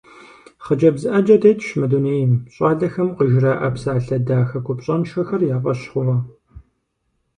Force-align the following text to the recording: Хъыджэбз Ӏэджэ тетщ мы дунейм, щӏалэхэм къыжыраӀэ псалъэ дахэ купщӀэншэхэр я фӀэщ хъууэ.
Хъыджэбз 0.63 1.03
Ӏэджэ 1.09 1.35
тетщ 1.41 1.67
мы 1.79 1.87
дунейм, 1.91 2.31
щӏалэхэм 2.53 3.09
къыжыраӀэ 3.17 3.69
псалъэ 3.73 4.17
дахэ 4.27 4.59
купщӀэншэхэр 4.65 5.41
я 5.55 5.57
фӀэщ 5.63 5.81
хъууэ. 5.91 6.17